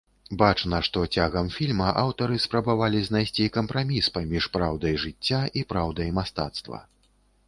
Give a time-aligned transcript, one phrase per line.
[0.41, 6.81] Бачна, што цягам фільма аўтары спрабавалі знайсці кампраміс паміж праўдай жыцця і праўдай мастацтва.